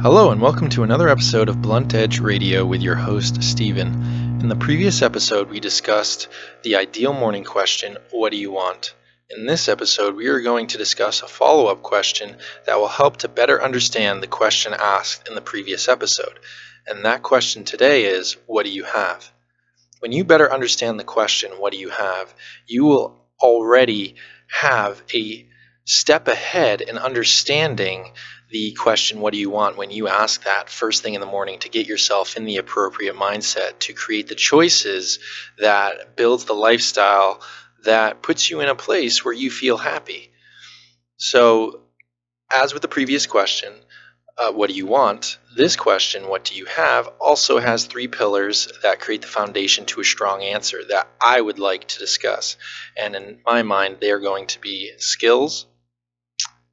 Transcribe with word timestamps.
Hello, 0.00 0.30
and 0.30 0.40
welcome 0.40 0.68
to 0.68 0.84
another 0.84 1.08
episode 1.08 1.48
of 1.48 1.60
Blunt 1.60 1.92
Edge 1.92 2.20
Radio 2.20 2.64
with 2.64 2.82
your 2.82 2.94
host, 2.94 3.42
Steven. 3.42 3.88
In 4.40 4.48
the 4.48 4.54
previous 4.54 5.02
episode, 5.02 5.50
we 5.50 5.58
discussed 5.58 6.28
the 6.62 6.76
ideal 6.76 7.12
morning 7.12 7.42
question 7.42 7.96
What 8.12 8.30
do 8.30 8.38
you 8.38 8.52
want? 8.52 8.94
In 9.28 9.44
this 9.44 9.68
episode, 9.68 10.14
we 10.14 10.28
are 10.28 10.40
going 10.40 10.68
to 10.68 10.78
discuss 10.78 11.22
a 11.22 11.26
follow 11.26 11.66
up 11.66 11.82
question 11.82 12.36
that 12.66 12.78
will 12.78 12.86
help 12.86 13.16
to 13.18 13.28
better 13.28 13.60
understand 13.60 14.22
the 14.22 14.28
question 14.28 14.72
asked 14.72 15.26
in 15.26 15.34
the 15.34 15.40
previous 15.40 15.88
episode. 15.88 16.38
And 16.86 17.04
that 17.04 17.24
question 17.24 17.64
today 17.64 18.04
is 18.04 18.36
What 18.46 18.66
do 18.66 18.70
you 18.70 18.84
have? 18.84 19.28
When 19.98 20.12
you 20.12 20.22
better 20.22 20.52
understand 20.52 21.00
the 21.00 21.04
question, 21.04 21.50
What 21.58 21.72
do 21.72 21.78
you 21.78 21.90
have? 21.90 22.32
you 22.68 22.84
will 22.84 23.26
already 23.40 24.14
have 24.46 25.02
a 25.12 25.44
step 25.84 26.28
ahead 26.28 26.82
in 26.82 26.98
understanding 26.98 28.12
the 28.50 28.72
question, 28.72 29.20
What 29.20 29.32
do 29.32 29.38
you 29.38 29.50
want? 29.50 29.76
when 29.76 29.90
you 29.90 30.08
ask 30.08 30.44
that 30.44 30.70
first 30.70 31.02
thing 31.02 31.14
in 31.14 31.20
the 31.20 31.26
morning 31.26 31.58
to 31.60 31.68
get 31.68 31.86
yourself 31.86 32.36
in 32.36 32.44
the 32.44 32.56
appropriate 32.56 33.14
mindset 33.14 33.78
to 33.80 33.92
create 33.92 34.28
the 34.28 34.34
choices 34.34 35.18
that 35.58 36.16
builds 36.16 36.44
the 36.44 36.54
lifestyle 36.54 37.40
that 37.84 38.22
puts 38.22 38.50
you 38.50 38.60
in 38.60 38.68
a 38.68 38.74
place 38.74 39.24
where 39.24 39.34
you 39.34 39.50
feel 39.50 39.76
happy. 39.76 40.30
So, 41.16 41.80
as 42.50 42.72
with 42.72 42.82
the 42.82 42.88
previous 42.88 43.26
question, 43.26 43.72
uh, 44.38 44.52
what 44.52 44.70
do 44.70 44.76
you 44.76 44.86
want? 44.86 45.38
This 45.56 45.74
question, 45.74 46.28
what 46.28 46.44
do 46.44 46.54
you 46.54 46.64
have, 46.66 47.08
also 47.20 47.58
has 47.58 47.84
three 47.84 48.06
pillars 48.06 48.68
that 48.82 49.00
create 49.00 49.22
the 49.22 49.28
foundation 49.28 49.84
to 49.86 50.00
a 50.00 50.04
strong 50.04 50.42
answer 50.42 50.80
that 50.88 51.08
I 51.20 51.40
would 51.40 51.58
like 51.58 51.88
to 51.88 51.98
discuss. 51.98 52.56
And 52.96 53.16
in 53.16 53.40
my 53.44 53.62
mind, 53.62 53.96
they 54.00 54.12
are 54.12 54.20
going 54.20 54.46
to 54.48 54.60
be 54.60 54.92
skills, 54.98 55.66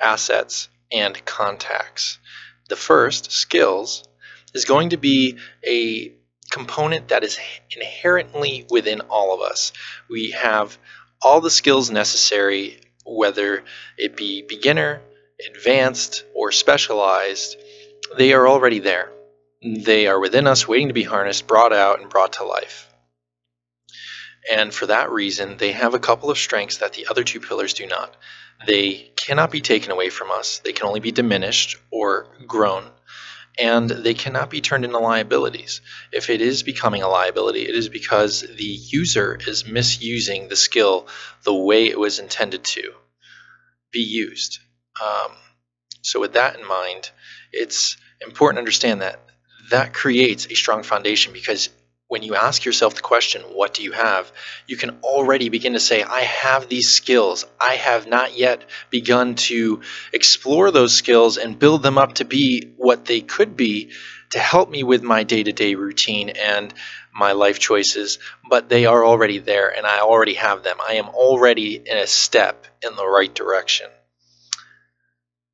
assets, 0.00 0.69
and 0.92 1.24
contacts. 1.24 2.18
The 2.68 2.76
first, 2.76 3.32
skills, 3.32 4.04
is 4.54 4.64
going 4.64 4.90
to 4.90 4.96
be 4.96 5.38
a 5.66 6.12
component 6.50 7.08
that 7.08 7.24
is 7.24 7.38
inherently 7.74 8.66
within 8.70 9.00
all 9.02 9.34
of 9.34 9.40
us. 9.40 9.72
We 10.08 10.32
have 10.32 10.76
all 11.22 11.40
the 11.40 11.50
skills 11.50 11.90
necessary, 11.90 12.80
whether 13.04 13.64
it 13.96 14.16
be 14.16 14.42
beginner, 14.42 15.00
advanced, 15.54 16.24
or 16.34 16.52
specialized, 16.52 17.56
they 18.16 18.32
are 18.32 18.48
already 18.48 18.80
there. 18.80 19.10
They 19.62 20.06
are 20.06 20.18
within 20.18 20.46
us, 20.46 20.66
waiting 20.66 20.88
to 20.88 20.94
be 20.94 21.02
harnessed, 21.04 21.46
brought 21.46 21.72
out, 21.72 22.00
and 22.00 22.10
brought 22.10 22.34
to 22.34 22.44
life. 22.44 22.89
And 24.50 24.72
for 24.72 24.86
that 24.86 25.10
reason, 25.10 25.56
they 25.56 25.72
have 25.72 25.94
a 25.94 25.98
couple 25.98 26.30
of 26.30 26.38
strengths 26.38 26.78
that 26.78 26.94
the 26.94 27.06
other 27.08 27.24
two 27.24 27.40
pillars 27.40 27.74
do 27.74 27.86
not. 27.86 28.14
They 28.66 29.10
cannot 29.16 29.50
be 29.50 29.60
taken 29.60 29.90
away 29.90 30.10
from 30.10 30.30
us, 30.30 30.60
they 30.60 30.72
can 30.72 30.86
only 30.86 31.00
be 31.00 31.12
diminished 31.12 31.76
or 31.90 32.26
grown, 32.46 32.84
and 33.58 33.88
they 33.88 34.14
cannot 34.14 34.50
be 34.50 34.60
turned 34.60 34.84
into 34.84 34.98
liabilities. 34.98 35.80
If 36.12 36.30
it 36.30 36.40
is 36.40 36.62
becoming 36.62 37.02
a 37.02 37.08
liability, 37.08 37.62
it 37.62 37.74
is 37.74 37.88
because 37.88 38.40
the 38.40 38.64
user 38.64 39.38
is 39.46 39.66
misusing 39.66 40.48
the 40.48 40.56
skill 40.56 41.08
the 41.44 41.54
way 41.54 41.86
it 41.86 41.98
was 41.98 42.18
intended 42.18 42.64
to 42.64 42.92
be 43.92 44.00
used. 44.00 44.58
Um, 45.02 45.32
so, 46.02 46.20
with 46.20 46.34
that 46.34 46.58
in 46.58 46.66
mind, 46.66 47.10
it's 47.52 47.96
important 48.20 48.56
to 48.56 48.60
understand 48.60 49.02
that 49.02 49.20
that 49.70 49.92
creates 49.92 50.46
a 50.46 50.54
strong 50.54 50.82
foundation 50.82 51.32
because 51.32 51.68
when 52.10 52.24
you 52.24 52.34
ask 52.34 52.64
yourself 52.64 52.96
the 52.96 53.00
question, 53.00 53.40
What 53.42 53.72
do 53.72 53.84
you 53.84 53.92
have? 53.92 54.32
you 54.66 54.76
can 54.76 54.98
already 55.04 55.48
begin 55.48 55.74
to 55.74 55.80
say, 55.80 56.02
I 56.02 56.22
have 56.22 56.68
these 56.68 56.90
skills. 56.90 57.46
I 57.60 57.74
have 57.76 58.08
not 58.08 58.36
yet 58.36 58.64
begun 58.90 59.36
to 59.46 59.82
explore 60.12 60.72
those 60.72 60.92
skills 60.92 61.36
and 61.36 61.56
build 61.56 61.84
them 61.84 61.98
up 61.98 62.14
to 62.14 62.24
be 62.24 62.72
what 62.76 63.04
they 63.04 63.20
could 63.20 63.56
be 63.56 63.92
to 64.30 64.40
help 64.40 64.68
me 64.68 64.82
with 64.82 65.04
my 65.04 65.22
day 65.22 65.44
to 65.44 65.52
day 65.52 65.76
routine 65.76 66.30
and 66.30 66.74
my 67.14 67.30
life 67.30 67.60
choices, 67.60 68.18
but 68.50 68.68
they 68.68 68.86
are 68.86 69.04
already 69.04 69.38
there 69.38 69.68
and 69.68 69.86
I 69.86 70.00
already 70.00 70.34
have 70.34 70.64
them. 70.64 70.78
I 70.84 70.94
am 70.94 71.10
already 71.10 71.76
in 71.76 71.96
a 71.96 72.08
step 72.08 72.66
in 72.82 72.96
the 72.96 73.06
right 73.06 73.32
direction. 73.32 73.86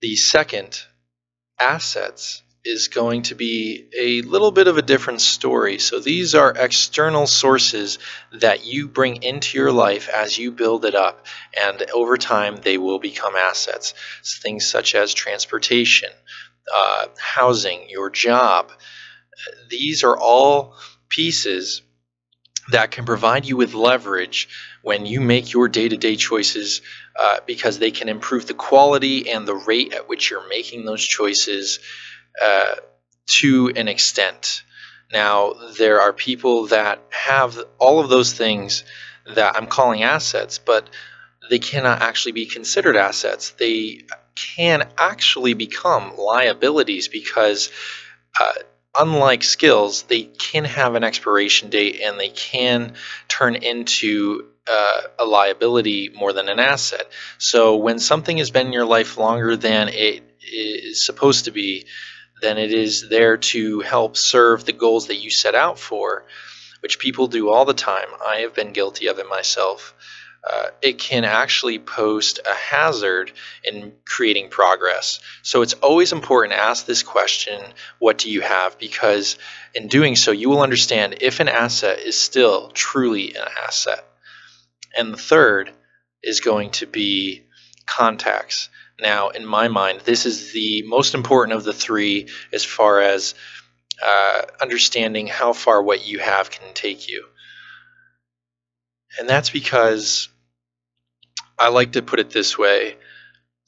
The 0.00 0.16
second, 0.16 0.80
assets 1.60 2.42
is 2.68 2.88
going 2.88 3.22
to 3.22 3.34
be 3.34 3.86
a 3.98 4.20
little 4.22 4.50
bit 4.50 4.68
of 4.68 4.76
a 4.76 4.82
different 4.82 5.22
story. 5.22 5.78
So 5.78 6.00
these 6.00 6.34
are 6.34 6.52
external 6.54 7.26
sources 7.26 7.98
that 8.32 8.66
you 8.66 8.88
bring 8.88 9.22
into 9.22 9.56
your 9.56 9.72
life 9.72 10.10
as 10.10 10.36
you 10.36 10.52
build 10.52 10.84
it 10.84 10.94
up, 10.94 11.24
and 11.58 11.82
over 11.94 12.18
time 12.18 12.56
they 12.56 12.76
will 12.76 12.98
become 12.98 13.36
assets. 13.36 13.94
So 14.22 14.42
things 14.42 14.68
such 14.68 14.94
as 14.94 15.14
transportation, 15.14 16.10
uh, 16.72 17.06
housing, 17.18 17.88
your 17.88 18.10
job. 18.10 18.70
These 19.70 20.04
are 20.04 20.18
all 20.18 20.74
pieces 21.08 21.80
that 22.70 22.90
can 22.90 23.06
provide 23.06 23.46
you 23.46 23.56
with 23.56 23.72
leverage 23.72 24.46
when 24.82 25.06
you 25.06 25.22
make 25.22 25.54
your 25.54 25.68
day 25.68 25.88
to 25.88 25.96
day 25.96 26.16
choices 26.16 26.82
uh, 27.18 27.38
because 27.46 27.78
they 27.78 27.92
can 27.92 28.10
improve 28.10 28.46
the 28.46 28.52
quality 28.52 29.30
and 29.30 29.48
the 29.48 29.54
rate 29.54 29.94
at 29.94 30.06
which 30.06 30.30
you're 30.30 30.46
making 30.50 30.84
those 30.84 31.02
choices 31.02 31.78
uh, 32.42 32.74
to 33.26 33.72
an 33.74 33.88
extent. 33.88 34.62
Now, 35.12 35.54
there 35.78 36.00
are 36.00 36.12
people 36.12 36.66
that 36.66 37.00
have 37.10 37.58
all 37.78 38.00
of 38.00 38.08
those 38.08 38.32
things 38.32 38.84
that 39.34 39.56
I'm 39.56 39.66
calling 39.66 40.02
assets, 40.02 40.58
but 40.58 40.88
they 41.48 41.58
cannot 41.58 42.02
actually 42.02 42.32
be 42.32 42.46
considered 42.46 42.96
assets. 42.96 43.50
They 43.50 44.06
can 44.34 44.88
actually 44.98 45.54
become 45.54 46.16
liabilities 46.16 47.08
because, 47.08 47.70
uh, 48.40 48.52
unlike 48.98 49.42
skills, 49.42 50.02
they 50.02 50.22
can 50.22 50.64
have 50.64 50.94
an 50.94 51.04
expiration 51.04 51.70
date 51.70 52.00
and 52.02 52.18
they 52.18 52.28
can 52.28 52.94
turn 53.28 53.56
into 53.56 54.46
uh, 54.70 55.00
a 55.18 55.24
liability 55.24 56.10
more 56.14 56.32
than 56.32 56.48
an 56.48 56.60
asset. 56.60 57.08
So, 57.38 57.76
when 57.76 57.98
something 57.98 58.36
has 58.38 58.50
been 58.50 58.66
in 58.66 58.72
your 58.72 58.84
life 58.84 59.16
longer 59.16 59.56
than 59.56 59.88
it 59.88 60.22
is 60.40 61.04
supposed 61.04 61.46
to 61.46 61.50
be, 61.50 61.86
then 62.42 62.58
it 62.58 62.72
is 62.72 63.08
there 63.08 63.36
to 63.36 63.80
help 63.80 64.16
serve 64.16 64.64
the 64.64 64.72
goals 64.72 65.08
that 65.08 65.16
you 65.16 65.30
set 65.30 65.54
out 65.54 65.78
for, 65.78 66.24
which 66.80 66.98
people 66.98 67.26
do 67.26 67.50
all 67.50 67.64
the 67.64 67.74
time. 67.74 68.08
I 68.24 68.40
have 68.40 68.54
been 68.54 68.72
guilty 68.72 69.08
of 69.08 69.18
it 69.18 69.28
myself. 69.28 69.94
Uh, 70.48 70.68
it 70.80 70.98
can 70.98 71.24
actually 71.24 71.78
post 71.78 72.38
a 72.46 72.54
hazard 72.54 73.32
in 73.64 73.92
creating 74.06 74.48
progress. 74.48 75.20
So 75.42 75.62
it's 75.62 75.74
always 75.74 76.12
important 76.12 76.52
to 76.52 76.60
ask 76.60 76.86
this 76.86 77.02
question 77.02 77.60
what 77.98 78.18
do 78.18 78.30
you 78.30 78.40
have? 78.40 78.78
Because 78.78 79.36
in 79.74 79.88
doing 79.88 80.14
so, 80.16 80.30
you 80.30 80.48
will 80.48 80.62
understand 80.62 81.16
if 81.20 81.40
an 81.40 81.48
asset 81.48 81.98
is 81.98 82.16
still 82.16 82.70
truly 82.70 83.34
an 83.34 83.48
asset. 83.66 84.04
And 84.96 85.12
the 85.12 85.18
third 85.18 85.72
is 86.22 86.40
going 86.40 86.70
to 86.70 86.86
be 86.86 87.42
contacts. 87.86 88.68
Now, 89.00 89.28
in 89.28 89.46
my 89.46 89.68
mind, 89.68 90.00
this 90.00 90.26
is 90.26 90.52
the 90.52 90.82
most 90.82 91.14
important 91.14 91.56
of 91.56 91.64
the 91.64 91.72
three 91.72 92.28
as 92.52 92.64
far 92.64 93.00
as 93.00 93.34
uh, 94.04 94.42
understanding 94.60 95.26
how 95.26 95.52
far 95.52 95.82
what 95.82 96.06
you 96.06 96.18
have 96.18 96.50
can 96.50 96.74
take 96.74 97.08
you. 97.08 97.26
And 99.18 99.28
that's 99.28 99.50
because 99.50 100.28
I 101.58 101.68
like 101.68 101.92
to 101.92 102.02
put 102.02 102.20
it 102.20 102.30
this 102.30 102.58
way 102.58 102.96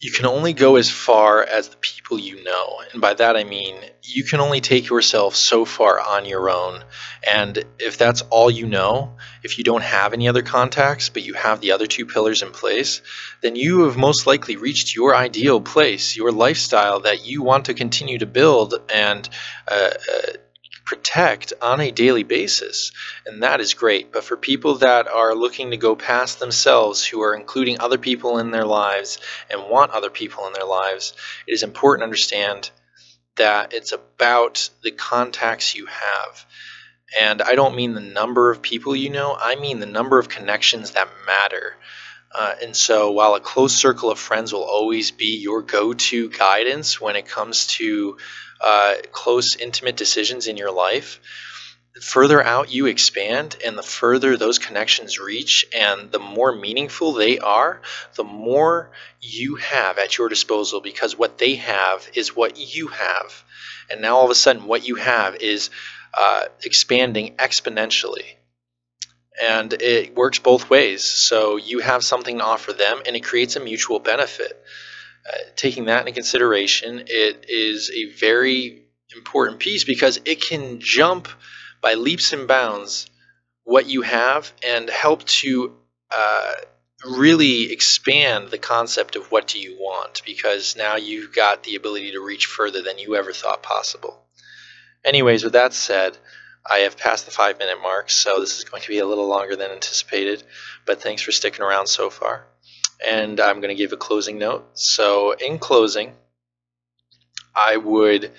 you 0.00 0.12
can 0.12 0.26
only 0.26 0.52
go 0.52 0.76
as 0.76 0.90
far 0.90 1.42
as 1.42 1.68
the 1.68 1.76
people 1.78 2.18
you 2.18 2.44
know. 2.44 2.80
And 2.92 3.00
by 3.00 3.14
that 3.14 3.36
I 3.36 3.44
mean 3.44 3.76
you 4.02 4.24
can 4.24 4.40
only 4.40 4.60
take 4.60 4.88
yourself 4.88 5.34
so 5.34 5.64
far 5.64 5.98
on 5.98 6.26
your 6.26 6.50
own. 6.50 6.84
And 7.28 7.64
if 7.78 7.98
that's 7.98 8.22
all 8.22 8.50
you 8.50 8.66
know, 8.66 9.16
if 9.42 9.58
you 9.58 9.64
don't 9.64 9.82
have 9.82 10.12
any 10.12 10.28
other 10.28 10.42
contacts, 10.42 11.08
but 11.08 11.24
you 11.24 11.34
have 11.34 11.60
the 11.60 11.72
other 11.72 11.86
two 11.86 12.06
pillars 12.06 12.42
in 12.42 12.50
place, 12.50 13.00
then 13.42 13.56
you 13.56 13.84
have 13.84 13.96
most 13.96 14.26
likely 14.26 14.56
reached 14.56 14.94
your 14.94 15.16
ideal 15.16 15.60
place, 15.60 16.16
your 16.16 16.30
lifestyle 16.30 17.00
that 17.00 17.26
you 17.26 17.42
want 17.42 17.66
to 17.66 17.74
continue 17.74 18.18
to 18.18 18.26
build 18.26 18.74
and 18.92 19.28
uh, 19.68 19.90
uh, 19.90 20.32
protect 20.86 21.52
on 21.60 21.80
a 21.80 21.90
daily 21.90 22.22
basis. 22.22 22.92
And 23.26 23.42
that 23.42 23.60
is 23.60 23.74
great. 23.74 24.12
But 24.12 24.24
for 24.24 24.36
people 24.36 24.76
that 24.76 25.08
are 25.08 25.34
looking 25.34 25.72
to 25.72 25.76
go 25.76 25.96
past 25.96 26.38
themselves, 26.38 27.04
who 27.04 27.20
are 27.22 27.34
including 27.34 27.80
other 27.80 27.98
people 27.98 28.38
in 28.38 28.52
their 28.52 28.64
lives 28.64 29.18
and 29.50 29.68
want 29.68 29.90
other 29.90 30.10
people 30.10 30.46
in 30.46 30.54
their 30.54 30.64
lives, 30.64 31.12
it 31.46 31.52
is 31.52 31.64
important 31.64 32.00
to 32.00 32.04
understand 32.04 32.70
that 33.36 33.74
it's 33.74 33.92
about 33.92 34.70
the 34.82 34.92
contacts 34.92 35.74
you 35.74 35.86
have. 35.86 36.46
And 37.20 37.42
I 37.42 37.56
don't 37.56 37.76
mean 37.76 37.94
the 37.94 38.00
number 38.00 38.50
of 38.50 38.62
people 38.62 38.96
you 38.96 39.10
know, 39.10 39.36
I 39.38 39.56
mean 39.56 39.80
the 39.80 39.86
number 39.86 40.18
of 40.18 40.28
connections 40.28 40.92
that 40.92 41.08
matter. 41.26 41.76
Uh, 42.34 42.54
and 42.62 42.76
so, 42.76 43.12
while 43.12 43.34
a 43.34 43.40
close 43.40 43.74
circle 43.74 44.10
of 44.10 44.18
friends 44.18 44.52
will 44.52 44.64
always 44.64 45.10
be 45.10 45.38
your 45.38 45.62
go 45.62 45.94
to 45.94 46.28
guidance 46.28 47.00
when 47.00 47.16
it 47.16 47.26
comes 47.26 47.68
to 47.68 48.18
uh, 48.60 48.94
close, 49.12 49.56
intimate 49.56 49.96
decisions 49.96 50.46
in 50.46 50.56
your 50.56 50.72
life, 50.72 51.20
further 52.00 52.42
out 52.42 52.70
you 52.70 52.86
expand 52.86 53.56
and 53.64 53.76
the 53.76 53.82
further 53.82 54.36
those 54.36 54.58
connections 54.58 55.18
reach 55.18 55.64
and 55.74 56.10
the 56.12 56.18
more 56.18 56.54
meaningful 56.54 57.12
they 57.12 57.38
are, 57.38 57.80
the 58.16 58.24
more 58.24 58.90
you 59.20 59.56
have 59.56 59.98
at 59.98 60.18
your 60.18 60.28
disposal 60.28 60.80
because 60.80 61.16
what 61.16 61.38
they 61.38 61.54
have 61.56 62.08
is 62.14 62.36
what 62.36 62.58
you 62.74 62.88
have. 62.88 63.44
And 63.90 64.02
now 64.02 64.16
all 64.16 64.24
of 64.24 64.30
a 64.30 64.34
sudden, 64.34 64.66
what 64.66 64.86
you 64.86 64.96
have 64.96 65.36
is 65.36 65.70
uh, 66.16 66.46
expanding 66.64 67.36
exponentially. 67.36 68.24
And 69.40 69.72
it 69.72 70.16
works 70.16 70.38
both 70.38 70.70
ways. 70.70 71.04
So 71.04 71.56
you 71.56 71.80
have 71.80 72.02
something 72.02 72.38
to 72.38 72.44
offer 72.44 72.72
them, 72.72 73.02
and 73.06 73.14
it 73.14 73.22
creates 73.22 73.56
a 73.56 73.60
mutual 73.60 73.98
benefit. 73.98 74.60
Taking 75.56 75.86
that 75.86 76.00
into 76.00 76.12
consideration, 76.12 77.04
it 77.06 77.46
is 77.48 77.90
a 77.90 78.12
very 78.12 78.82
important 79.14 79.58
piece 79.58 79.84
because 79.84 80.20
it 80.24 80.40
can 80.42 80.80
jump 80.80 81.28
by 81.80 81.94
leaps 81.94 82.32
and 82.32 82.46
bounds 82.46 83.08
what 83.64 83.86
you 83.86 84.02
have 84.02 84.52
and 84.64 84.88
help 84.88 85.24
to 85.24 85.74
uh, 86.10 86.52
really 87.04 87.72
expand 87.72 88.48
the 88.48 88.58
concept 88.58 89.16
of 89.16 89.30
what 89.30 89.46
do 89.46 89.58
you 89.58 89.76
want 89.78 90.22
because 90.24 90.76
now 90.76 90.96
you've 90.96 91.34
got 91.34 91.62
the 91.62 91.76
ability 91.76 92.12
to 92.12 92.20
reach 92.20 92.46
further 92.46 92.82
than 92.82 92.98
you 92.98 93.16
ever 93.16 93.32
thought 93.32 93.62
possible. 93.62 94.22
Anyways, 95.04 95.44
with 95.44 95.52
that 95.52 95.72
said, 95.72 96.16
I 96.68 96.78
have 96.78 96.96
passed 96.96 97.26
the 97.26 97.30
five 97.30 97.58
minute 97.58 97.80
mark, 97.80 98.10
so 98.10 98.40
this 98.40 98.58
is 98.58 98.64
going 98.64 98.82
to 98.82 98.88
be 98.88 98.98
a 98.98 99.06
little 99.06 99.28
longer 99.28 99.56
than 99.56 99.70
anticipated, 99.70 100.42
but 100.84 101.00
thanks 101.00 101.22
for 101.22 101.32
sticking 101.32 101.64
around 101.64 101.86
so 101.86 102.10
far. 102.10 102.46
And 103.04 103.40
I'm 103.40 103.60
going 103.60 103.74
to 103.74 103.80
give 103.80 103.92
a 103.92 103.96
closing 103.96 104.38
note. 104.38 104.66
So, 104.74 105.32
in 105.32 105.58
closing, 105.58 106.12
I 107.54 107.76
would 107.76 108.32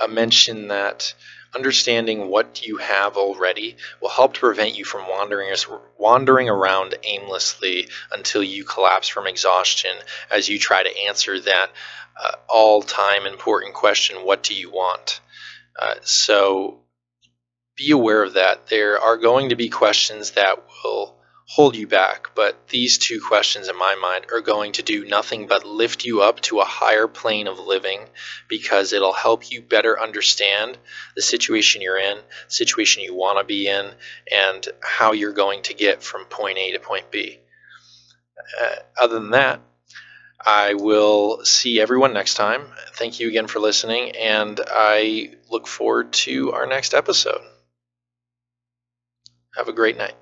uh, 0.00 0.06
mention 0.08 0.68
that 0.68 1.14
understanding 1.54 2.28
what 2.28 2.66
you 2.66 2.76
have 2.76 3.16
already 3.16 3.76
will 4.00 4.08
help 4.08 4.34
to 4.34 4.40
prevent 4.40 4.76
you 4.76 4.84
from 4.84 5.08
wandering 5.08 5.52
wandering 5.98 6.48
around 6.48 6.94
aimlessly 7.02 7.88
until 8.12 8.42
you 8.42 8.64
collapse 8.64 9.08
from 9.08 9.26
exhaustion 9.26 9.90
as 10.30 10.48
you 10.48 10.58
try 10.58 10.82
to 10.82 10.98
answer 11.08 11.40
that 11.40 11.70
uh, 12.22 12.32
all-time 12.48 13.26
important 13.26 13.74
question 13.74 14.24
what 14.24 14.42
do 14.42 14.54
you 14.54 14.70
want 14.70 15.20
uh, 15.80 15.94
so 16.02 16.78
be 17.76 17.90
aware 17.90 18.22
of 18.22 18.34
that 18.34 18.68
there 18.68 19.00
are 19.00 19.16
going 19.16 19.48
to 19.48 19.56
be 19.56 19.68
questions 19.68 20.32
that 20.32 20.62
will 20.84 21.16
hold 21.50 21.74
you 21.74 21.84
back. 21.84 22.28
But 22.36 22.68
these 22.68 22.96
two 22.96 23.20
questions, 23.20 23.68
in 23.68 23.76
my 23.76 23.96
mind, 23.96 24.26
are 24.32 24.40
going 24.40 24.70
to 24.72 24.84
do 24.84 25.04
nothing 25.04 25.48
but 25.48 25.66
lift 25.66 26.04
you 26.04 26.22
up 26.22 26.40
to 26.42 26.60
a 26.60 26.64
higher 26.64 27.08
plane 27.08 27.48
of 27.48 27.58
living 27.58 28.02
because 28.48 28.92
it'll 28.92 29.12
help 29.12 29.50
you 29.50 29.60
better 29.60 30.00
understand 30.00 30.78
the 31.16 31.22
situation 31.22 31.82
you're 31.82 31.98
in, 31.98 32.18
situation 32.46 33.02
you 33.02 33.16
want 33.16 33.40
to 33.40 33.44
be 33.44 33.66
in, 33.66 33.90
and 34.30 34.68
how 34.80 35.10
you're 35.10 35.32
going 35.32 35.62
to 35.62 35.74
get 35.74 36.04
from 36.04 36.24
point 36.26 36.56
A 36.56 36.70
to 36.70 36.78
point 36.78 37.10
B. 37.10 37.40
Uh, 38.60 38.76
other 39.02 39.18
than 39.18 39.30
that, 39.30 39.60
I 40.46 40.74
will 40.74 41.44
see 41.44 41.80
everyone 41.80 42.14
next 42.14 42.34
time. 42.34 42.62
Thank 42.94 43.18
you 43.18 43.28
again 43.28 43.48
for 43.48 43.58
listening, 43.58 44.12
and 44.12 44.60
I 44.68 45.34
look 45.50 45.66
forward 45.66 46.12
to 46.12 46.52
our 46.52 46.66
next 46.66 46.94
episode. 46.94 47.40
Have 49.56 49.66
a 49.66 49.72
great 49.72 49.98
night. 49.98 50.14